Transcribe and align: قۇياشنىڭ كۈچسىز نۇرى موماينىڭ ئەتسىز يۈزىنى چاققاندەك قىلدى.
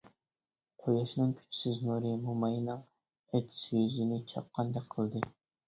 قۇياشنىڭ 0.85 1.35
كۈچسىز 1.41 1.83
نۇرى 1.89 2.15
موماينىڭ 2.25 2.81
ئەتسىز 2.81 3.79
يۈزىنى 3.85 4.21
چاققاندەك 4.35 4.93
قىلدى. 4.99 5.27